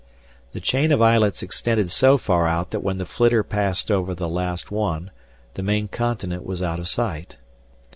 [0.53, 4.27] The chain of islets extended so far out that when the flitter passed over the
[4.27, 5.11] last one
[5.53, 7.37] the main continent was out of sight.